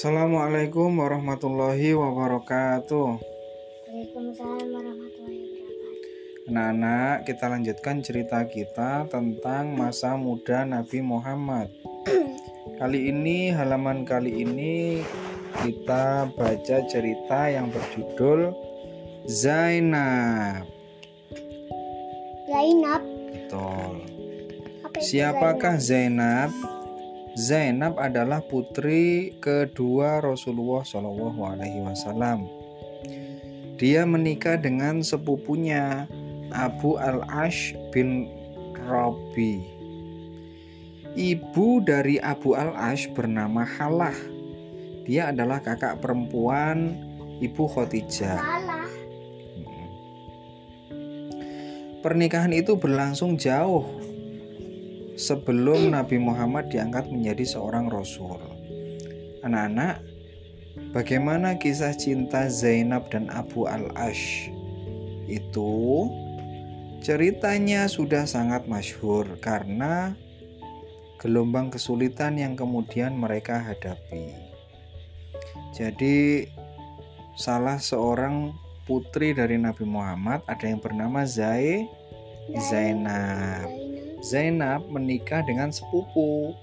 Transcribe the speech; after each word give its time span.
Assalamualaikum 0.00 0.96
warahmatullahi 0.96 1.92
wabarakatuh. 1.92 3.20
Waalaikumsalam 3.20 4.68
warahmatullahi 4.72 5.60
wabarakatuh. 5.60 6.48
Anak-anak, 6.48 7.16
kita 7.28 7.44
lanjutkan 7.52 7.96
cerita 8.00 8.40
kita 8.48 9.04
tentang 9.12 9.76
masa 9.76 10.16
muda 10.16 10.64
Nabi 10.64 11.04
Muhammad. 11.04 11.68
Kali 12.80 13.12
ini, 13.12 13.52
halaman 13.52 14.08
kali 14.08 14.40
ini 14.40 15.04
kita 15.60 16.32
baca 16.32 16.76
cerita 16.88 17.52
yang 17.52 17.68
berjudul 17.68 18.56
Zainab. 19.28 20.64
Zainab. 22.48 23.04
Betul. 23.36 24.08
Siapakah 24.96 25.76
Zainab? 25.76 26.79
Zainab 27.38 27.94
adalah 28.02 28.42
putri 28.42 29.38
kedua 29.38 30.18
Rasulullah 30.18 30.82
Shallallahu 30.82 31.40
Alaihi 31.46 31.78
Wasallam. 31.78 32.50
Dia 33.78 34.02
menikah 34.02 34.58
dengan 34.58 35.00
sepupunya 35.00 36.10
Abu 36.50 36.98
Al 36.98 37.22
Ash 37.30 37.70
bin 37.94 38.26
Rabi. 38.82 39.62
Ibu 41.14 41.86
dari 41.86 42.18
Abu 42.18 42.58
Al 42.58 42.74
Ash 42.74 43.06
bernama 43.14 43.62
Halah. 43.62 44.16
Dia 45.06 45.30
adalah 45.30 45.62
kakak 45.62 46.02
perempuan 46.02 46.98
Ibu 47.38 47.64
Khadijah. 47.70 48.42
Salah. 48.42 48.86
Pernikahan 52.00 52.56
itu 52.56 52.80
berlangsung 52.80 53.36
jauh 53.36 53.84
sebelum 55.20 55.92
Nabi 55.92 56.16
Muhammad 56.16 56.72
diangkat 56.72 57.12
menjadi 57.12 57.44
seorang 57.44 57.92
rasul. 57.92 58.40
Anak-anak, 59.44 60.00
bagaimana 60.96 61.60
kisah 61.60 61.92
cinta 61.92 62.48
Zainab 62.48 63.12
dan 63.12 63.28
Abu 63.28 63.68
Al-Ash? 63.68 64.48
Itu 65.28 66.08
ceritanya 67.04 67.84
sudah 67.84 68.24
sangat 68.24 68.64
masyhur 68.64 69.28
karena 69.44 70.16
gelombang 71.20 71.68
kesulitan 71.68 72.40
yang 72.40 72.56
kemudian 72.56 73.12
mereka 73.12 73.60
hadapi. 73.60 74.32
Jadi 75.76 76.48
salah 77.36 77.76
seorang 77.76 78.56
putri 78.88 79.36
dari 79.36 79.60
Nabi 79.60 79.84
Muhammad 79.84 80.40
ada 80.48 80.64
yang 80.64 80.80
bernama 80.80 81.28
Zai 81.28 81.84
Zainab. 82.56 83.89
Zainab. 84.20 84.86
Menikah 84.88 85.42
dengan 85.44 85.72
sepupu 85.72 86.54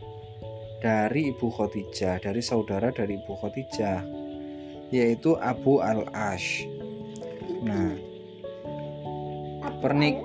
dari 0.81 1.33
Ibu 1.33 1.47
Khadijah, 1.50 2.22
dari 2.22 2.41
saudara 2.41 2.94
dari 2.94 3.17
Ibu 3.17 3.33
Khadijah, 3.41 4.02
yaitu 4.94 5.33
Abu 5.41 5.81
Al-Ash. 5.81 6.66
Nah, 7.66 7.97
Abu 9.66 9.78
pernik- 9.81 10.22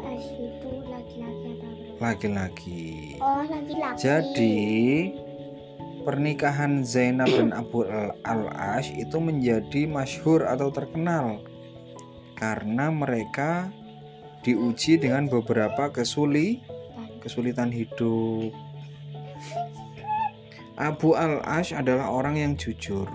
laki-laki. 2.03 3.17
Oh, 3.23 3.47
laki-laki. 3.47 3.97
Jadi, 4.03 4.59
pernikahan 6.03 6.83
Zainab 6.83 7.31
dan 7.31 7.55
Abu 7.55 7.87
Al- 7.87 8.19
Al-Ash 8.27 8.91
itu 8.91 9.23
menjadi 9.23 9.87
masyhur 9.87 10.45
atau 10.45 10.75
terkenal 10.75 11.41
karena 12.35 12.91
mereka 12.91 13.71
diuji 14.43 14.99
dengan 14.99 15.31
beberapa 15.31 15.95
kesuli 15.95 16.59
kesulitan 17.23 17.71
hidup. 17.71 18.51
Abu 20.75 21.15
Al-Ash 21.15 21.71
adalah 21.71 22.11
orang 22.11 22.43
yang 22.43 22.53
jujur. 22.59 23.07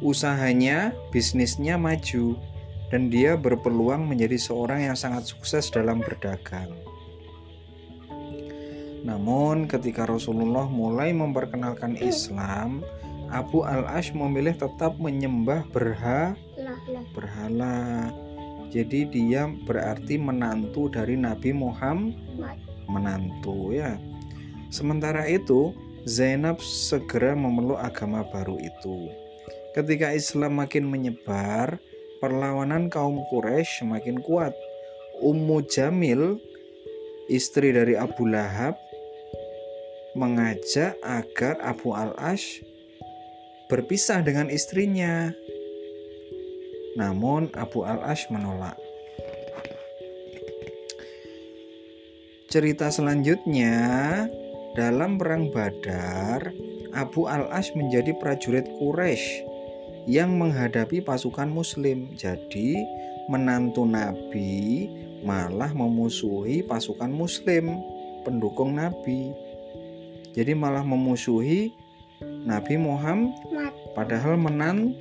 Usahanya, 0.00 0.96
bisnisnya 1.12 1.76
maju, 1.76 2.40
dan 2.88 3.12
dia 3.12 3.36
berpeluang 3.36 4.08
menjadi 4.08 4.40
seorang 4.40 4.88
yang 4.88 4.96
sangat 4.96 5.28
sukses 5.28 5.68
dalam 5.68 6.00
berdagang. 6.00 6.72
Namun, 9.04 9.68
ketika 9.68 10.08
Rasulullah 10.08 10.64
mulai 10.68 11.12
memperkenalkan 11.12 12.00
Islam, 12.00 12.80
Abu 13.30 13.62
Al-Ash 13.62 14.10
memilih 14.10 14.58
tetap 14.58 14.98
menyembah 14.98 15.68
lah. 15.72 17.06
berhala. 17.14 18.10
Jadi 18.70 19.10
dia 19.10 19.50
berarti 19.66 20.14
menantu 20.14 20.86
dari 20.86 21.18
Nabi 21.18 21.50
Muhammad, 21.50 22.14
menantu 22.86 23.74
ya. 23.74 23.98
Sementara 24.70 25.26
itu, 25.26 25.74
Zainab 26.06 26.62
segera 26.62 27.34
memeluk 27.34 27.82
agama 27.82 28.22
baru 28.30 28.56
itu. 28.62 29.10
Ketika 29.74 30.14
Islam 30.14 30.62
makin 30.62 30.86
menyebar, 30.86 31.82
perlawanan 32.22 32.86
kaum 32.86 33.26
Quraisy 33.30 33.82
semakin 33.82 34.22
kuat. 34.22 34.54
Ummu 35.20 35.66
Jamil, 35.66 36.38
istri 37.28 37.74
dari 37.74 37.98
Abu 37.98 38.30
Lahab, 38.30 38.78
mengajak 40.14 40.98
agar 41.02 41.58
Abu 41.62 41.94
Al-Ash 41.94 42.62
berpisah 43.70 44.22
dengan 44.26 44.50
istrinya. 44.50 45.30
Namun 46.98 47.50
Abu 47.54 47.86
Al-Ash 47.86 48.26
menolak. 48.30 48.78
Cerita 52.50 52.90
selanjutnya, 52.90 53.78
dalam 54.74 55.18
perang 55.18 55.54
Badar, 55.54 56.50
Abu 56.90 57.30
Al-Ash 57.30 57.70
menjadi 57.78 58.10
prajurit 58.18 58.66
Quraisy 58.78 59.46
yang 60.10 60.34
menghadapi 60.34 60.98
pasukan 60.98 61.46
muslim. 61.46 62.10
Jadi, 62.18 62.74
menantu 63.30 63.86
Nabi 63.86 64.90
malah 65.22 65.70
memusuhi 65.70 66.66
pasukan 66.66 67.12
muslim 67.12 67.78
pendukung 68.26 68.74
Nabi. 68.74 69.30
Jadi 70.34 70.54
malah 70.54 70.82
memusuhi 70.82 71.70
Nabi 72.22 72.74
Muhammad 72.78 73.34
padahal 73.94 74.34
menan 74.38 74.94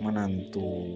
menantu. 0.00 0.86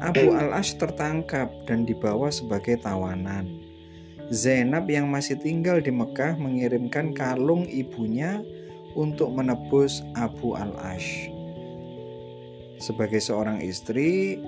Abu 0.00 0.32
Al-Ash 0.32 0.80
tertangkap 0.80 1.52
dan 1.68 1.84
dibawa 1.84 2.32
sebagai 2.32 2.80
tawanan. 2.80 3.60
Zainab 4.32 4.88
yang 4.88 5.10
masih 5.10 5.36
tinggal 5.36 5.82
di 5.82 5.92
Mekah 5.92 6.38
mengirimkan 6.38 7.12
kalung 7.12 7.68
ibunya 7.68 8.40
untuk 8.96 9.34
menebus 9.34 10.00
Abu 10.16 10.56
Al-Ash. 10.56 11.28
Sebagai 12.80 13.20
seorang 13.20 13.60
istri, 13.60 14.40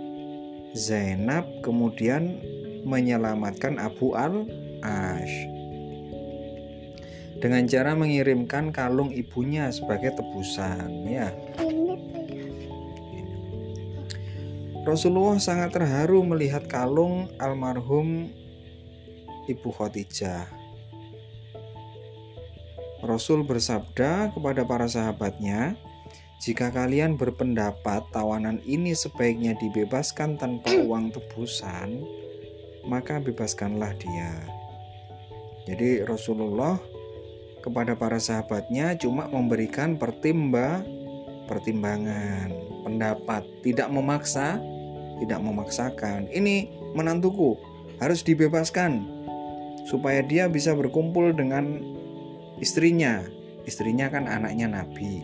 Zainab 0.72 1.44
kemudian 1.60 2.40
menyelamatkan 2.88 3.76
Abu 3.76 4.16
Al-Ash 4.16 5.52
dengan 7.42 7.66
cara 7.66 7.98
mengirimkan 7.98 8.70
kalung 8.70 9.10
ibunya 9.10 9.66
sebagai 9.74 10.14
tebusan 10.14 11.10
ya. 11.10 11.34
Rasulullah 14.82 15.38
sangat 15.38 15.78
terharu 15.78 16.26
melihat 16.26 16.66
kalung 16.66 17.30
almarhum 17.38 18.34
Ibu 19.46 19.70
Khadijah. 19.70 20.50
Rasul 23.06 23.46
bersabda 23.46 24.34
kepada 24.34 24.66
para 24.66 24.90
sahabatnya, 24.90 25.78
"Jika 26.42 26.74
kalian 26.74 27.14
berpendapat 27.14 28.10
tawanan 28.10 28.58
ini 28.66 28.90
sebaiknya 28.90 29.54
dibebaskan 29.62 30.34
tanpa 30.34 30.74
uang 30.74 31.14
tebusan, 31.14 32.02
maka 32.82 33.22
bebaskanlah 33.22 33.94
dia." 34.02 34.34
Jadi 35.70 36.02
Rasulullah 36.02 36.74
kepada 37.62 37.94
para 37.94 38.18
sahabatnya 38.18 38.98
cuma 38.98 39.30
memberikan 39.30 39.94
pertimba 39.94 40.82
pertimbangan, 41.46 42.48
pendapat, 42.86 43.44
tidak 43.60 43.92
memaksa, 43.92 44.56
tidak 45.20 45.40
memaksakan. 45.42 46.30
Ini 46.32 46.70
menantuku 46.96 47.58
harus 48.00 48.24
dibebaskan 48.24 49.04
supaya 49.84 50.22
dia 50.22 50.46
bisa 50.48 50.72
berkumpul 50.72 51.34
dengan 51.34 51.82
istrinya. 52.62 53.26
Istrinya 53.66 54.10
kan 54.10 54.26
anaknya 54.26 54.70
Nabi 54.70 55.22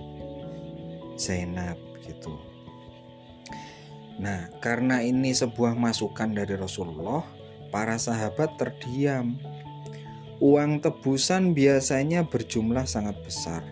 Zainab 1.18 1.78
gitu. 2.06 2.38
Nah, 4.18 4.50
karena 4.58 4.98
ini 5.02 5.30
sebuah 5.30 5.78
masukan 5.78 6.34
dari 6.34 6.58
Rasulullah, 6.58 7.22
para 7.70 7.94
sahabat 8.00 8.58
terdiam. 8.58 9.38
Uang 10.38 10.78
tebusan 10.78 11.50
biasanya 11.50 12.26
berjumlah 12.26 12.86
sangat 12.86 13.18
besar. 13.26 13.62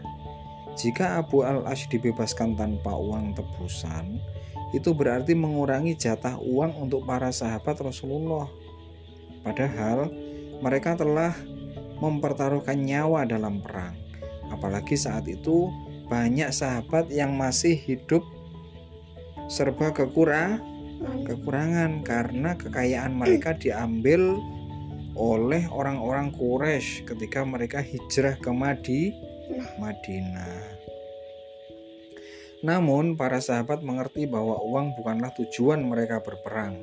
Jika 0.75 1.23
Abu 1.23 1.47
Al-Ash 1.47 1.87
dibebaskan 1.89 2.59
tanpa 2.59 2.91
uang 2.95 3.39
tebusan, 3.39 4.19
itu 4.75 4.91
berarti 4.91 5.37
mengurangi 5.37 5.95
jatah 5.95 6.39
uang 6.43 6.89
untuk 6.89 7.07
para 7.07 7.31
sahabat 7.31 7.79
Rasulullah. 7.79 8.51
Padahal 9.47 10.11
mereka 10.59 10.99
telah 10.99 11.37
mempertaruhkan 12.03 12.77
nyawa 12.77 13.23
dalam 13.29 13.63
perang. 13.63 13.95
Apalagi 14.51 14.99
saat 14.99 15.27
itu 15.31 15.71
banyak 16.07 16.51
sahabat 16.51 17.11
yang 17.11 17.35
masih 17.35 17.75
hidup 17.75 18.23
serba 19.47 19.95
kekura 19.95 20.59
kekurangan 21.27 22.03
karena 22.03 22.57
kekayaan 22.57 23.15
mereka 23.15 23.53
diambil 23.55 24.39
oleh 25.17 25.65
orang-orang 25.73 26.33
Quraisy 26.33 27.09
ketika 27.09 27.45
mereka 27.45 27.81
hijrah 27.81 28.37
ke 28.37 28.51
Madi, 28.53 29.13
Madinah. 29.81 30.76
Namun 32.65 33.21
para 33.21 33.43
sahabat 33.43 33.85
mengerti 33.85 34.25
bahwa 34.25 34.57
uang 34.65 34.97
bukanlah 34.97 35.33
tujuan 35.37 35.85
mereka 35.85 36.25
berperang. 36.25 36.81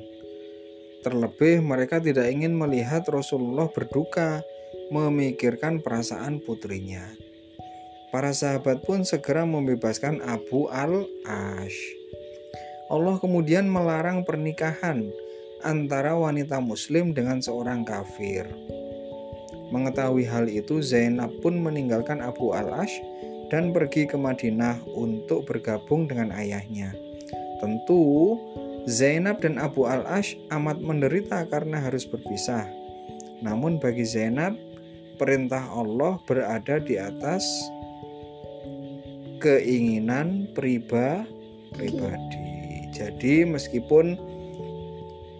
Terlebih 1.02 1.60
mereka 1.60 1.98
tidak 1.98 2.30
ingin 2.30 2.54
melihat 2.54 3.04
Rasulullah 3.10 3.68
berduka, 3.68 4.40
memikirkan 4.88 5.82
perasaan 5.82 6.40
putrinya. 6.40 7.04
Para 8.14 8.30
sahabat 8.30 8.86
pun 8.86 9.02
segera 9.02 9.42
membebaskan 9.42 10.22
Abu 10.22 10.70
al-Ash. 10.70 11.78
Allah 12.86 13.18
kemudian 13.18 13.66
melarang 13.66 14.22
pernikahan 14.22 15.10
antara 15.66 16.14
wanita 16.14 16.62
muslim 16.62 17.10
dengan 17.10 17.42
seorang 17.42 17.82
kafir. 17.82 18.46
Mengetahui 19.74 20.28
hal 20.28 20.46
itu, 20.46 20.78
Zainab 20.78 21.34
pun 21.42 21.58
meninggalkan 21.58 22.22
Abu 22.22 22.54
al-Ash 22.54 22.94
dan 23.48 23.72
pergi 23.74 24.08
ke 24.08 24.16
Madinah 24.16 24.80
untuk 24.94 25.48
bergabung 25.48 26.08
dengan 26.08 26.32
ayahnya. 26.32 26.92
Tentu, 27.58 28.36
Zainab 28.84 29.40
dan 29.40 29.56
Abu 29.56 29.88
al-Ash 29.88 30.36
amat 30.52 30.80
menderita 30.80 31.48
karena 31.48 31.80
harus 31.80 32.04
berpisah. 32.04 32.68
Namun 33.40 33.80
bagi 33.80 34.04
Zainab, 34.04 34.56
perintah 35.16 35.64
Allah 35.72 36.20
berada 36.28 36.80
di 36.80 37.00
atas 37.00 37.44
keinginan 39.40 40.48
priba 40.52 41.24
pribadi. 41.72 42.88
Jadi 42.94 43.42
meskipun 43.44 44.16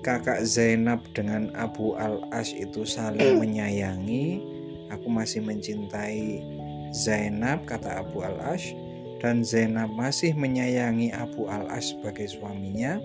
kakak 0.04 0.44
Zainab 0.44 1.00
dengan 1.16 1.48
Abu 1.56 1.96
Al-As 1.96 2.52
itu 2.52 2.84
saling 2.84 3.40
menyayangi, 3.40 4.42
aku 4.92 5.08
masih 5.08 5.40
mencintai 5.40 6.44
Zainab 6.94 7.67
kata 7.67 8.06
Abu 8.06 8.23
Al-As 8.23 8.62
dan 9.19 9.43
Zainab 9.43 9.91
masih 9.99 10.31
menyayangi 10.38 11.11
Abu 11.11 11.50
Al-As 11.50 11.91
sebagai 11.91 12.31
suaminya. 12.31 13.02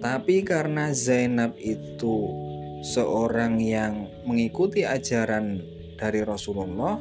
Tapi 0.00 0.40
karena 0.40 0.88
Zainab 0.96 1.52
itu 1.60 2.32
seorang 2.80 3.60
yang 3.60 4.08
mengikuti 4.24 4.88
ajaran 4.88 5.60
dari 6.00 6.24
Rasulullah 6.24 6.96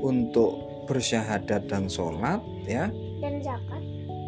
untuk 0.00 0.84
bersyahadat 0.88 1.68
dan 1.70 1.86
sholat 1.86 2.42
ya 2.66 2.90
dan 3.22 3.38
zakat 3.40 3.82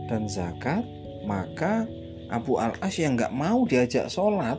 dan 0.07 0.23
zakat 0.31 0.85
maka 1.27 1.85
Abu 2.33 2.57
al 2.57 2.73
As 2.81 2.97
yang 2.97 3.19
nggak 3.19 3.35
mau 3.35 3.69
diajak 3.69 4.09
sholat 4.09 4.57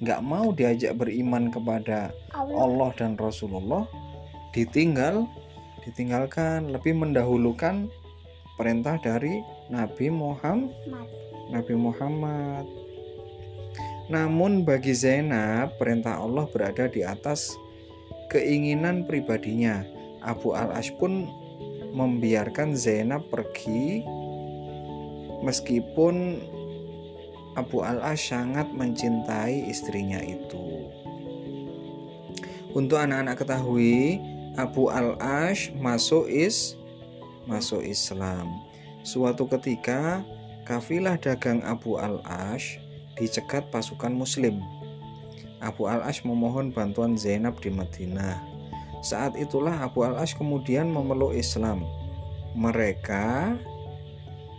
nggak 0.00 0.20
mau 0.24 0.50
diajak 0.50 0.96
beriman 0.96 1.52
kepada 1.52 2.10
Allah. 2.32 2.56
Allah 2.66 2.90
dan 2.96 3.14
Rasulullah 3.20 3.84
ditinggal 4.50 5.26
ditinggalkan 5.84 6.70
lebih 6.70 6.92
mendahulukan 6.92 7.88
perintah 8.60 9.00
dari 9.00 9.40
Nabi 9.72 10.12
Muhammad. 10.12 11.08
Nabi 11.50 11.74
Muhammad. 11.74 12.68
Namun 14.10 14.66
bagi 14.66 14.92
Zainab 14.92 15.78
perintah 15.78 16.20
Allah 16.20 16.44
berada 16.50 16.90
di 16.90 17.00
atas 17.06 17.56
keinginan 18.28 19.06
pribadinya. 19.06 19.82
Abu 20.20 20.52
al-Ash 20.52 20.92
pun 21.00 21.30
membiarkan 21.94 22.76
Zainab 22.76 23.26
pergi. 23.32 24.04
Meskipun 25.40 26.44
Abu 27.56 27.80
al-Ash 27.80 28.30
sangat 28.30 28.68
mencintai 28.70 29.66
istrinya 29.66 30.20
itu. 30.20 30.86
Untuk 32.70 33.02
anak-anak 33.02 33.42
ketahui, 33.42 34.22
Abu 34.58 34.90
al-Ash 34.90 35.70
masuk 35.78 36.26
is 36.26 36.74
masuk 37.46 37.86
Islam. 37.86 38.50
Suatu 39.06 39.46
ketika, 39.46 40.26
kafilah 40.66 41.14
dagang 41.22 41.62
Abu 41.62 42.02
al-Ash 42.02 42.82
dicegat 43.14 43.70
pasukan 43.70 44.10
muslim. 44.10 44.58
Abu 45.62 45.86
al-Ash 45.86 46.26
memohon 46.26 46.74
bantuan 46.74 47.14
Zainab 47.14 47.62
di 47.62 47.70
Madinah. 47.70 48.42
Saat 49.06 49.38
itulah 49.38 49.86
Abu 49.86 50.02
al-Ash 50.02 50.34
kemudian 50.34 50.90
memeluk 50.90 51.30
Islam. 51.30 51.86
Mereka 52.58 53.54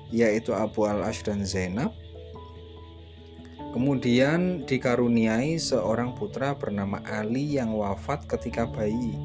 yaitu 0.07 0.55
Abu 0.55 0.87
al-Ash 0.87 1.19
dan 1.23 1.43
Zainab 1.43 1.91
kemudian 3.71 4.67
dikaruniai 4.67 5.55
seorang 5.55 6.11
putra 6.11 6.51
bernama 6.51 6.99
Ali 7.07 7.55
yang 7.55 7.71
wafat 7.71 8.27
ketika 8.27 8.67
bayi 8.67 9.15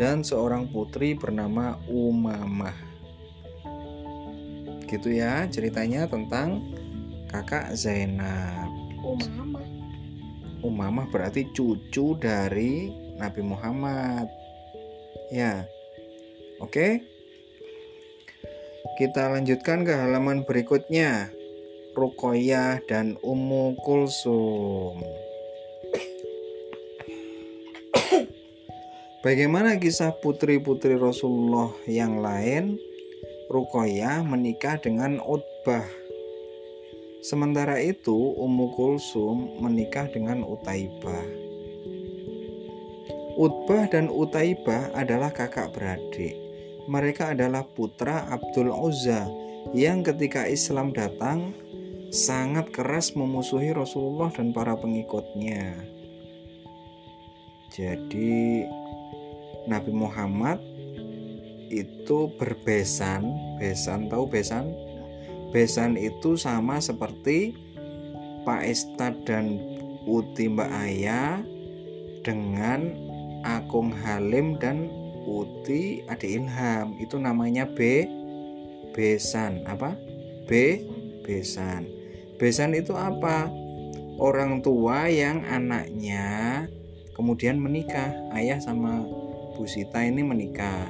dan 0.00 0.24
seorang 0.24 0.64
putri 0.72 1.12
bernama 1.12 1.76
Umamah. 1.84 2.72
Gitu 4.88 5.12
ya 5.12 5.44
ceritanya 5.52 6.08
tentang 6.08 6.64
kakak 7.28 7.76
Zainab. 7.76 8.72
Umamah. 9.04 9.68
Umamah 10.64 11.06
berarti 11.12 11.52
cucu 11.52 12.16
dari 12.16 12.88
Nabi 13.20 13.44
Muhammad. 13.44 14.24
Ya. 15.28 15.68
Oke. 16.64 17.04
Kita 18.96 19.28
lanjutkan 19.36 19.84
ke 19.84 19.92
halaman 19.92 20.48
berikutnya. 20.48 21.28
Rukoyah 21.92 22.80
dan 22.88 23.20
Ummu 23.20 23.76
Kulsum. 23.84 25.04
Bagaimana 29.20 29.76
kisah 29.76 30.16
putri-putri 30.24 30.96
Rasulullah 30.96 31.68
yang 31.84 32.24
lain? 32.24 32.80
Rukoyah 33.52 34.24
menikah 34.24 34.80
dengan 34.80 35.20
Utbah. 35.20 35.84
Sementara 37.20 37.76
itu, 37.84 38.16
Ummu 38.16 38.72
Kulsum 38.80 39.60
menikah 39.60 40.08
dengan 40.08 40.40
Utaibah. 40.40 41.20
Utbah 43.36 43.92
dan 43.92 44.08
Utaibah 44.08 44.88
adalah 44.96 45.28
kakak 45.28 45.76
beradik. 45.76 46.32
Mereka 46.88 47.36
adalah 47.36 47.68
putra 47.76 48.24
Abdul 48.32 48.72
Uzza 48.72 49.28
yang 49.76 50.00
ketika 50.00 50.48
Islam 50.48 50.96
datang 50.96 51.52
sangat 52.08 52.72
keras 52.72 53.12
memusuhi 53.12 53.76
Rasulullah 53.76 54.32
dan 54.32 54.56
para 54.56 54.80
pengikutnya. 54.80 55.76
Jadi 57.70 58.64
Nabi 59.68 59.92
Muhammad 59.92 60.60
itu 61.70 62.32
berbesan, 62.36 63.22
besan 63.60 64.10
tahu 64.10 64.26
besan? 64.26 64.72
Besan 65.50 65.98
itu 65.98 66.38
sama 66.38 66.78
seperti 66.78 67.54
Pak 68.46 68.62
Estad 68.66 69.14
dan 69.26 69.58
Uti 70.06 70.50
Mbak 70.50 70.70
Ayah 70.70 71.42
dengan 72.24 72.94
Akung 73.44 73.92
Halim 73.92 74.56
dan 74.58 74.90
Uti 75.26 76.02
Adi 76.10 76.38
Ilham. 76.40 76.96
Itu 76.98 77.18
namanya 77.18 77.66
B 77.66 78.06
besan 78.96 79.62
apa? 79.66 79.94
B 80.50 80.82
besan. 81.22 81.86
Besan 82.40 82.74
itu 82.74 82.96
apa? 82.96 83.46
Orang 84.20 84.60
tua 84.60 85.08
yang 85.08 85.40
anaknya 85.48 86.68
kemudian 87.16 87.56
menikah 87.60 88.12
ayah 88.36 88.60
sama 88.60 89.04
Bu 89.60 89.68
Sita 89.68 90.00
ini 90.00 90.24
menikah 90.24 90.88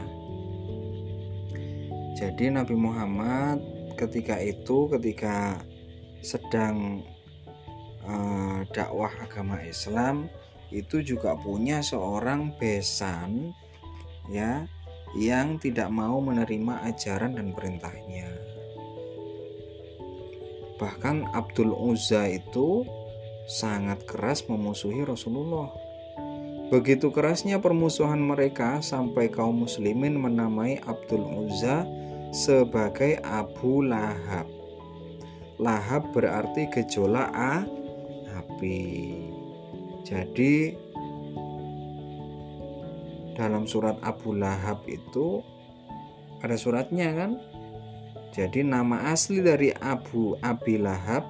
jadi 2.15 2.55
Nabi 2.55 2.79
Muhammad 2.79 3.59
ketika 3.99 4.39
itu 4.39 4.87
ketika 4.95 5.59
sedang 6.23 7.03
uh, 8.07 8.63
dakwah 8.71 9.11
agama 9.27 9.59
Islam 9.67 10.31
itu 10.71 11.03
juga 11.03 11.35
punya 11.35 11.83
seorang 11.83 12.55
besan 12.63 13.51
ya 14.31 14.71
yang 15.19 15.59
tidak 15.59 15.91
mau 15.91 16.23
menerima 16.23 16.87
ajaran 16.95 17.35
dan 17.35 17.51
perintahnya. 17.51 18.31
Bahkan 20.79 21.35
Abdul 21.35 21.75
Uzza 21.75 22.31
itu 22.31 22.87
sangat 23.51 24.07
keras 24.07 24.47
memusuhi 24.47 25.03
Rasulullah. 25.03 25.90
Begitu 26.71 27.11
kerasnya 27.11 27.59
permusuhan 27.59 28.23
mereka 28.23 28.79
sampai 28.79 29.27
kaum 29.27 29.67
muslimin 29.67 30.15
menamai 30.15 30.79
Abdul 30.87 31.27
Uzza 31.27 31.83
sebagai 32.31 33.19
Abu 33.27 33.83
Lahab. 33.83 34.47
Lahab 35.59 36.15
berarti 36.15 36.71
gejolak 36.71 37.27
a, 37.35 37.67
api. 38.39 38.79
Jadi 40.07 40.79
dalam 43.35 43.67
surat 43.67 43.99
Abu 44.07 44.39
Lahab 44.39 44.87
itu 44.87 45.43
ada 46.39 46.55
suratnya 46.55 47.11
kan 47.19 47.35
jadi 48.31 48.63
nama 48.63 49.11
asli 49.11 49.43
dari 49.43 49.75
Abu 49.83 50.39
Abi 50.39 50.79
Lahab 50.79 51.27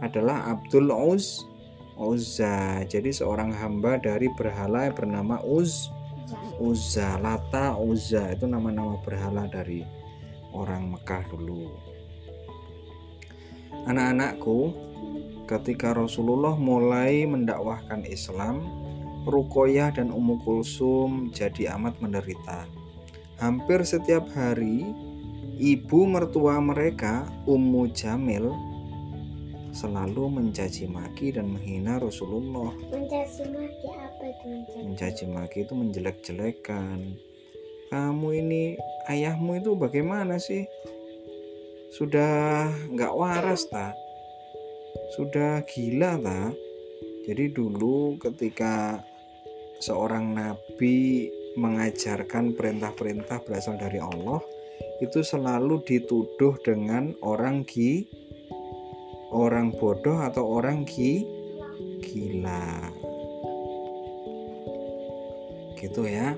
adalah 0.00 0.56
Abdul 0.56 0.88
Uz 0.88 1.44
Uzza. 2.00 2.80
Jadi 2.88 3.12
seorang 3.12 3.52
hamba 3.52 4.00
dari 4.00 4.32
berhala 4.32 4.88
yang 4.88 4.96
bernama 4.96 5.36
Uz 5.44 5.92
Uzza 6.56 7.20
Lata 7.20 7.76
Uzza. 7.76 8.32
Itu 8.32 8.48
nama-nama 8.48 8.96
berhala 9.04 9.44
dari 9.52 9.84
orang 10.56 10.96
Mekah 10.96 11.28
dulu. 11.28 11.68
Anak-anakku 13.84 14.72
ketika 15.44 15.92
Rasulullah 15.92 16.56
mulai 16.56 17.28
mendakwahkan 17.28 18.08
Islam 18.08 18.64
Rukoyah 19.28 19.92
dan 19.92 20.08
Ummu 20.08 20.40
Kulsum 20.42 21.28
jadi 21.28 21.76
amat 21.76 22.00
menderita. 22.00 22.64
Hampir 23.36 23.84
setiap 23.84 24.24
hari 24.32 24.84
ibu 25.60 26.08
mertua 26.08 26.56
mereka 26.60 27.28
Ummu 27.44 27.92
Jamil 27.92 28.48
selalu 29.70 30.26
mencaci 30.26 30.90
maki 30.90 31.34
dan 31.34 31.54
menghina 31.54 32.02
Rasulullah. 32.02 32.74
Mencaci 32.90 33.46
maki 33.50 33.88
apa 33.94 34.22
itu 34.26 34.44
mencaci? 34.46 34.78
Mencaci 34.82 35.24
maki 35.30 35.58
itu 35.66 35.74
menjelek-jelekan. 35.74 36.98
Kamu 37.90 38.28
ini 38.34 38.78
ayahmu 39.10 39.58
itu 39.58 39.74
bagaimana 39.74 40.38
sih? 40.38 40.66
Sudah 41.90 42.70
nggak 42.90 43.14
waras 43.14 43.66
ta? 43.66 43.90
Sudah 45.18 45.62
gila 45.66 46.18
ta? 46.22 46.54
Jadi 47.26 47.50
dulu 47.50 48.14
ketika 48.18 49.02
seorang 49.82 50.34
nabi 50.34 51.30
mengajarkan 51.58 52.54
perintah-perintah 52.54 53.42
berasal 53.42 53.74
dari 53.74 53.98
Allah, 53.98 54.38
itu 55.02 55.24
selalu 55.24 55.82
dituduh 55.82 56.54
dengan 56.62 57.10
orang 57.26 57.66
gi 57.66 58.06
orang 59.30 59.74
bodoh 59.74 60.18
atau 60.20 60.46
orang 60.58 60.82
gi 60.86 61.26
gila. 62.02 62.90
Gitu 65.78 66.04
ya. 66.04 66.36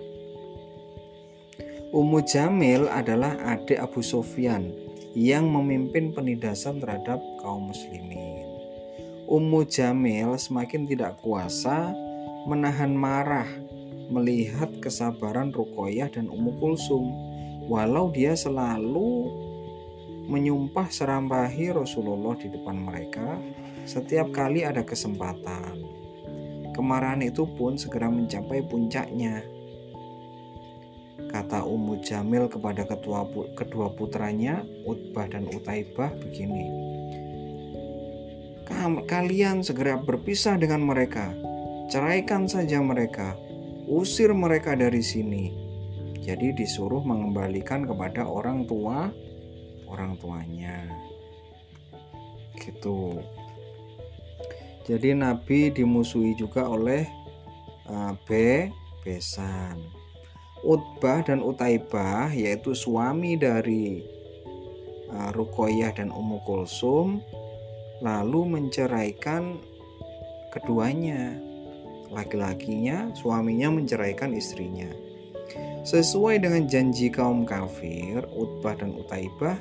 Ummu 1.93 2.25
Jamil 2.25 2.89
adalah 2.89 3.37
adik 3.45 3.77
Abu 3.77 4.01
Sofyan 4.01 4.73
yang 5.13 5.45
memimpin 5.53 6.17
penindasan 6.17 6.81
terhadap 6.81 7.21
kaum 7.45 7.69
muslimin. 7.69 8.49
Ummu 9.29 9.69
Jamil 9.69 10.37
semakin 10.41 10.89
tidak 10.89 11.21
kuasa 11.21 11.93
menahan 12.49 12.97
marah 12.97 13.49
melihat 14.09 14.73
kesabaran 14.81 15.53
Rukoyah 15.53 16.09
dan 16.09 16.33
Ummu 16.33 16.57
Kulsum. 16.57 17.13
Walau 17.69 18.09
dia 18.11 18.35
selalu 18.35 19.29
menyumpah 20.31 20.91
serambahi 20.91 21.75
Rasulullah 21.75 22.39
di 22.39 22.51
depan 22.51 22.77
mereka 22.79 23.39
setiap 23.83 24.31
kali 24.31 24.63
ada 24.63 24.87
kesempatan. 24.87 25.83
Kemarahan 26.73 27.21
itu 27.27 27.45
pun 27.59 27.77
segera 27.77 28.09
mencapai 28.09 28.65
puncaknya. 28.65 29.43
Kata 31.29 31.65
Ummu 31.65 32.01
Jamil 32.05 32.49
kepada 32.49 32.85
ketua 32.85 33.25
kedua 33.57 33.93
putranya, 33.93 34.65
Utbah 34.85 35.29
dan 35.29 35.49
Utaibah 35.49 36.13
begini. 36.17 36.69
Kalian 39.09 39.61
segera 39.61 40.01
berpisah 40.01 40.57
dengan 40.57 40.85
mereka. 40.85 41.33
Ceraikan 41.93 42.49
saja 42.49 42.81
mereka. 42.81 43.37
Usir 43.85 44.33
mereka 44.33 44.73
dari 44.73 45.05
sini 45.05 45.63
jadi 46.23 46.55
disuruh 46.55 47.03
mengembalikan 47.03 47.83
kepada 47.83 48.23
orang 48.23 48.63
tua 48.71 49.11
orang 49.93 50.17
tuanya. 50.17 50.89
Gitu. 52.57 53.21
Jadi 54.89 55.15
Nabi 55.15 55.71
dimusuhi 55.71 56.35
juga 56.35 56.67
oleh 56.67 57.07
uh, 57.87 58.17
B 58.27 58.67
Besan. 59.05 59.79
Utbah 60.63 61.27
dan 61.27 61.43
Utaibah 61.43 62.31
yaitu 62.31 62.73
suami 62.73 63.35
dari 63.35 64.03
uh, 65.11 65.31
Rukoyah 65.35 65.91
dan 65.95 66.15
Ummu 66.15 66.43
Kulsum 66.47 67.23
lalu 68.03 68.59
menceraikan 68.59 69.63
keduanya. 70.51 71.39
Laki-lakinya, 72.13 73.09
suaminya 73.17 73.73
menceraikan 73.73 74.37
istrinya. 74.37 74.91
Sesuai 75.83 76.45
dengan 76.45 76.69
janji 76.69 77.09
kaum 77.09 77.49
kafir, 77.49 78.23
Utbah 78.37 78.77
dan 78.77 78.93
Utaibah 78.95 79.57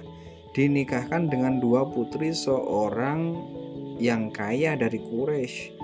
dinikahkan 0.52 1.32
dengan 1.32 1.64
dua 1.64 1.88
putri 1.88 2.36
seorang 2.36 3.40
yang 4.02 4.34
kaya 4.34 4.76
dari 4.76 5.00
Quraisy, 5.00 5.76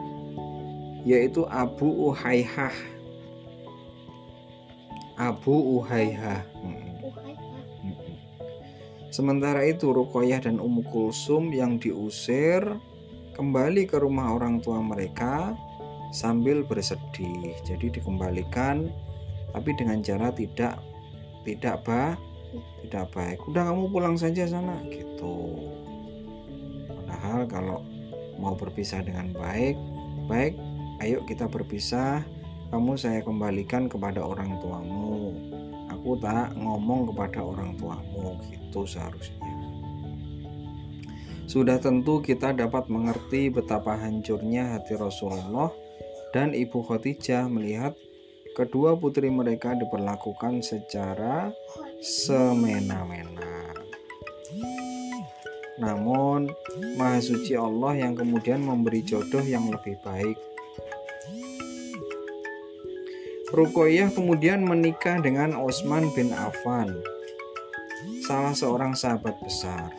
yaitu 1.07 1.47
Abu 1.47 1.87
Uhaihah. 2.11 2.75
Abu 5.17 5.81
Uhaihah. 5.81 6.43
Sementara 9.07 9.65
itu 9.65 9.89
Rukoyah 9.89 10.45
dan 10.45 10.61
Ummu 10.61 10.93
Kulsum 10.93 11.49
yang 11.49 11.81
diusir 11.81 12.61
kembali 13.33 13.89
ke 13.89 13.97
rumah 13.97 14.37
orang 14.37 14.61
tua 14.61 14.77
mereka 14.83 15.57
sambil 16.13 16.61
bersedih. 16.61 17.55
Jadi 17.65 17.97
dikembalikan 17.97 18.85
tapi 19.57 19.73
dengan 19.73 20.03
cara 20.05 20.29
tidak 20.29 20.77
tidak 21.47 21.81
bah 21.87 22.13
tidak 22.85 23.11
baik. 23.13 23.39
Udah 23.47 23.67
kamu 23.67 23.91
pulang 23.91 24.15
saja 24.15 24.47
sana 24.47 24.79
gitu. 24.89 25.59
Padahal 26.87 27.47
kalau 27.47 27.79
mau 28.37 28.53
berpisah 28.53 29.01
dengan 29.01 29.33
baik 29.33 29.75
baik 30.27 30.59
ayo 31.01 31.23
kita 31.23 31.47
berpisah. 31.47 32.21
Kamu 32.67 32.99
saya 32.99 33.23
kembalikan 33.23 33.87
kepada 33.87 34.19
orang 34.19 34.59
tuamu. 34.59 35.31
Aku 35.87 36.19
tak 36.19 36.51
ngomong 36.59 37.07
kepada 37.15 37.39
orang 37.39 37.79
tuamu 37.79 38.35
gitu 38.51 38.83
seharusnya. 38.83 39.39
Sudah 41.47 41.79
tentu 41.79 42.19
kita 42.19 42.51
dapat 42.51 42.91
mengerti 42.91 43.47
betapa 43.47 43.95
hancurnya 43.95 44.75
hati 44.75 44.99
Rasulullah 44.99 45.71
dan 46.35 46.51
Ibu 46.51 46.83
Khadijah 46.83 47.47
melihat 47.47 47.95
kedua 48.57 48.97
putri 48.97 49.29
mereka 49.29 49.77
diperlakukan 49.77 50.65
secara 50.65 51.53
semena-mena. 52.01 53.69
Namun, 55.77 56.49
Maha 56.97 57.21
Suci 57.21 57.53
Allah 57.53 58.01
yang 58.01 58.17
kemudian 58.17 58.65
memberi 58.65 59.05
jodoh 59.05 59.45
yang 59.45 59.69
lebih 59.69 60.01
baik. 60.01 60.33
Rukoyah 63.53 64.09
kemudian 64.09 64.65
menikah 64.65 65.21
dengan 65.21 65.53
Osman 65.53 66.09
bin 66.17 66.33
Affan, 66.33 66.97
salah 68.25 68.57
seorang 68.57 68.97
sahabat 68.97 69.37
besar. 69.45 69.93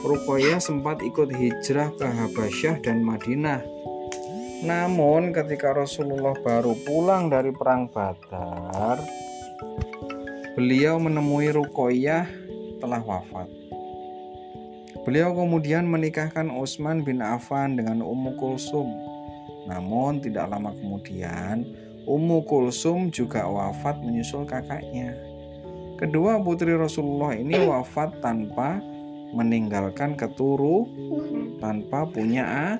Rukoyah 0.00 0.58
sempat 0.58 1.04
ikut 1.04 1.28
hijrah 1.28 1.92
ke 1.94 2.08
Habasyah 2.08 2.80
dan 2.80 3.04
Madinah 3.04 3.60
namun 4.66 5.30
ketika 5.30 5.70
Rasulullah 5.70 6.34
baru 6.42 6.74
pulang 6.82 7.30
dari 7.30 7.54
perang 7.54 7.86
Badar, 7.86 8.98
beliau 10.58 10.98
menemui 10.98 11.54
Rukoyah 11.54 12.26
telah 12.82 12.98
wafat. 13.02 13.46
Beliau 15.06 15.32
kemudian 15.32 15.88
menikahkan 15.88 16.52
Utsman 16.52 17.06
bin 17.06 17.24
Affan 17.24 17.78
dengan 17.78 18.04
Ummu 18.04 18.36
Kulsum. 18.36 18.92
Namun 19.70 20.20
tidak 20.20 20.52
lama 20.52 20.74
kemudian 20.76 21.64
Ummu 22.04 22.44
Kulsum 22.44 23.08
juga 23.08 23.48
wafat 23.48 24.00
menyusul 24.04 24.44
kakaknya. 24.44 25.16
Kedua 25.96 26.42
putri 26.42 26.76
Rasulullah 26.76 27.32
ini 27.32 27.56
wafat 27.56 28.20
tanpa 28.20 28.82
meninggalkan 29.32 30.16
keturu 30.16 30.88
tanpa 31.60 32.08
punya 32.08 32.76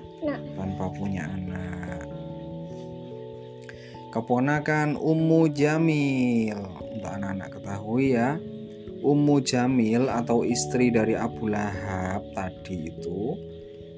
tanpa 0.56 0.84
punya 0.96 1.28
anak 1.28 1.47
keponakan 4.08 4.96
Ummu 4.96 5.52
Jamil. 5.52 6.58
Untuk 6.98 7.10
anak-anak 7.10 7.60
ketahui 7.60 8.16
ya, 8.16 8.40
Ummu 9.04 9.44
Jamil 9.44 10.10
atau 10.10 10.42
istri 10.42 10.90
dari 10.90 11.14
Abu 11.14 11.46
Lahab 11.46 12.26
tadi 12.34 12.90
itu 12.90 13.38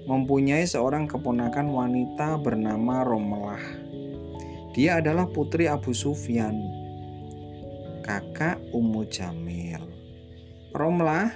mempunyai 0.04 0.66
seorang 0.66 1.06
keponakan 1.06 1.70
wanita 1.70 2.36
bernama 2.40 3.06
Romlah. 3.06 3.62
Dia 4.74 5.02
adalah 5.02 5.26
putri 5.26 5.66
Abu 5.66 5.96
Sufyan, 5.96 6.54
kakak 8.04 8.60
Ummu 8.70 9.02
Jamil. 9.08 9.82
Romlah 10.70 11.34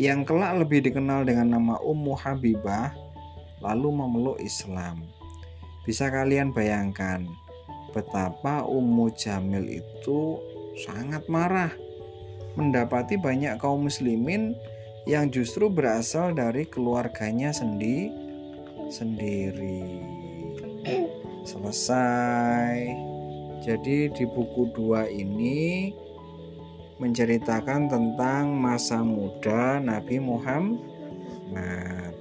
yang 0.00 0.24
kelak 0.24 0.56
lebih 0.64 0.80
dikenal 0.80 1.28
dengan 1.28 1.60
nama 1.60 1.76
Ummu 1.84 2.16
Habibah 2.16 2.96
lalu 3.60 3.88
memeluk 3.92 4.40
Islam. 4.40 5.19
Bisa 5.84 6.12
kalian 6.12 6.52
bayangkan 6.52 7.24
betapa 7.90 8.62
Ummu 8.68 9.10
Jamil 9.16 9.80
itu 9.80 10.38
sangat 10.86 11.26
marah 11.26 11.72
mendapati 12.54 13.16
banyak 13.16 13.58
kaum 13.58 13.86
muslimin 13.86 14.54
yang 15.08 15.32
justru 15.32 15.72
berasal 15.72 16.36
dari 16.36 16.68
keluarganya 16.68 17.50
sendi 17.54 18.12
sendiri. 18.92 20.02
Selesai. 21.46 22.76
Jadi 23.60 24.08
di 24.12 24.24
buku 24.24 24.72
dua 24.72 25.08
ini 25.08 25.92
menceritakan 27.00 27.88
tentang 27.88 28.52
masa 28.56 29.00
muda 29.00 29.80
Nabi 29.80 30.20
Muhammad. 30.20 32.12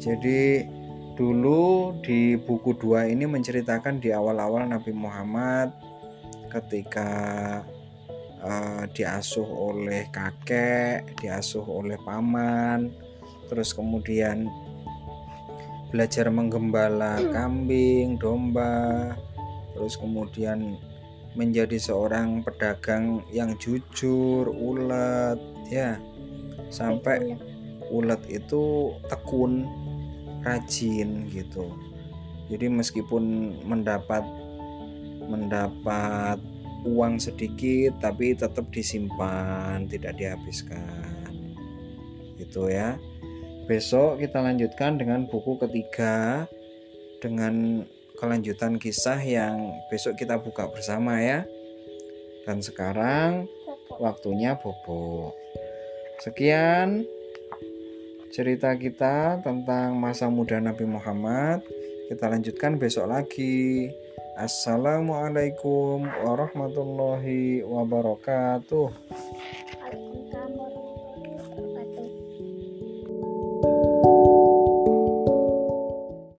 Jadi 0.00 0.64
dulu 1.12 1.96
di 2.00 2.40
buku 2.40 2.76
dua 2.76 3.04
ini 3.08 3.28
menceritakan 3.28 4.00
di 4.00 4.10
awal-awal 4.10 4.64
Nabi 4.64 4.96
Muhammad 4.96 5.72
ketika 6.48 7.10
uh, 8.42 8.84
diasuh 8.92 9.46
oleh 9.46 10.08
kakek, 10.12 11.16
diasuh 11.20 11.64
oleh 11.64 11.96
paman, 12.04 12.92
terus 13.48 13.72
kemudian 13.72 14.48
belajar 15.92 16.32
menggembala 16.32 17.20
kambing, 17.32 18.16
domba, 18.16 19.12
terus 19.76 19.96
kemudian 20.00 20.76
menjadi 21.32 21.80
seorang 21.80 22.44
pedagang 22.44 23.24
yang 23.32 23.56
jujur, 23.56 24.48
ulet, 24.48 25.40
ya, 25.72 25.96
sampai 26.68 27.36
ulet 27.88 28.20
itu 28.28 28.92
tekun, 29.08 29.68
rajin 30.42 31.30
gitu. 31.30 31.70
Jadi 32.50 32.66
meskipun 32.68 33.56
mendapat 33.64 34.26
mendapat 35.26 36.42
uang 36.82 37.22
sedikit 37.22 37.94
tapi 38.02 38.34
tetap 38.34 38.66
disimpan, 38.74 39.86
tidak 39.86 40.18
dihabiskan. 40.18 41.38
Gitu 42.36 42.68
ya. 42.68 42.98
Besok 43.70 44.18
kita 44.18 44.42
lanjutkan 44.42 44.98
dengan 44.98 45.30
buku 45.30 45.54
ketiga 45.62 46.44
dengan 47.22 47.86
kelanjutan 48.18 48.76
kisah 48.82 49.22
yang 49.22 49.70
besok 49.86 50.18
kita 50.18 50.36
buka 50.42 50.66
bersama 50.66 51.22
ya. 51.22 51.46
Dan 52.42 52.58
sekarang 52.58 53.46
waktunya 54.02 54.58
bobo. 54.58 55.30
Sekian 56.18 57.06
cerita 58.32 58.72
kita 58.80 59.44
tentang 59.44 60.00
masa 60.00 60.32
muda 60.32 60.56
Nabi 60.56 60.88
Muhammad. 60.88 61.60
Kita 62.08 62.32
lanjutkan 62.32 62.80
besok 62.80 63.12
lagi. 63.12 63.92
Assalamualaikum 64.40 66.08
warahmatullahi 66.24 67.60
wabarakatuh. 67.60 68.88